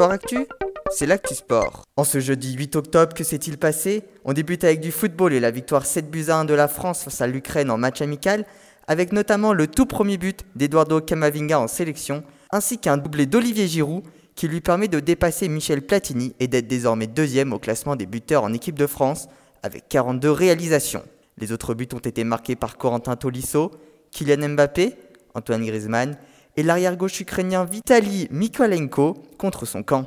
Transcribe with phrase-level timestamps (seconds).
[0.00, 0.46] Sport Actu,
[0.90, 1.84] c'est l'actu sport.
[1.98, 4.02] En ce jeudi 8 octobre, que s'est-il passé?
[4.24, 7.04] On débute avec du football et la victoire 7 buts à 1 de la France
[7.04, 8.46] face à l'Ukraine en match amical,
[8.88, 14.02] avec notamment le tout premier but d'Eduardo Camavinga en sélection, ainsi qu'un doublé d'Olivier Giroud
[14.36, 18.44] qui lui permet de dépasser Michel Platini et d'être désormais deuxième au classement des buteurs
[18.44, 19.28] en équipe de France
[19.62, 21.04] avec 42 réalisations.
[21.36, 23.70] Les autres buts ont été marqués par Corentin Tolisso,
[24.12, 24.96] Kylian Mbappé,
[25.34, 26.16] Antoine Griezmann
[26.56, 30.06] et l'arrière-gauche ukrainien Vitaly Mikolenko contre son camp.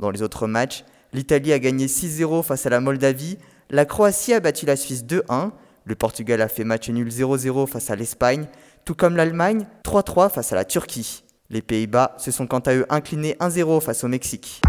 [0.00, 3.38] Dans les autres matchs, l'Italie a gagné 6-0 face à la Moldavie,
[3.70, 5.50] la Croatie a battu la Suisse 2-1,
[5.84, 8.46] le Portugal a fait match nul 0-0 face à l'Espagne,
[8.84, 11.24] tout comme l'Allemagne 3-3 face à la Turquie.
[11.50, 14.62] Les Pays-Bas se sont quant à eux inclinés 1-0 face au Mexique.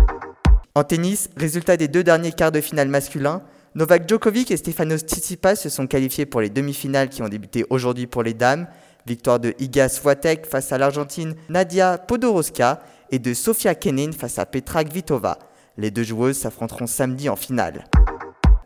[0.76, 3.42] En tennis, résultat des deux derniers quarts de finale masculins,
[3.76, 8.08] Novak Djokovic et Stefanos Tsitsipas se sont qualifiés pour les demi-finales qui ont débuté aujourd'hui
[8.08, 8.67] pour les dames.
[9.05, 14.48] Victoire de Iga Swiatek face à l'Argentine Nadia Podoroska et de Sofia Kenin face à
[14.48, 15.38] Petra Kvitova.
[15.78, 17.86] Les deux joueuses s'affronteront samedi en finale.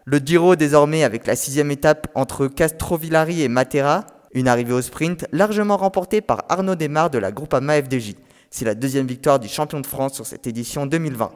[0.06, 5.26] Le Giro désormais avec la sixième étape entre Castrovillari et Matera, une arrivée au sprint
[5.34, 8.16] largement remportée par Arnaud Desmar de la Groupama FDJ.
[8.50, 11.32] C'est la deuxième victoire du champion de France sur cette édition 2020.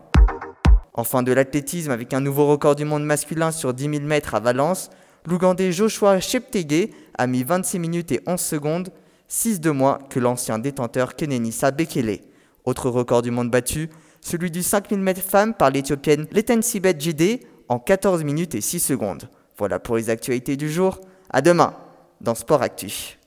[0.94, 4.40] Enfin de l'athlétisme avec un nouveau record du monde masculin sur 10 000 mètres à
[4.40, 4.92] Valence,
[5.26, 8.90] l'Ougandais Joshua Cheptegei a mis 26 minutes et 11 secondes,
[9.28, 12.20] 6 de moins que l'ancien détenteur Kenenisa Bekele.
[12.66, 13.90] Autre record du monde battu,
[14.22, 19.30] celui du 5000 mètres femmes par l'éthiopienne Letensibet Jide en 14 minutes et 6 secondes.
[19.58, 21.00] Voilà pour les actualités du jour.
[21.30, 21.76] À demain
[22.22, 23.18] dans Sport Actu.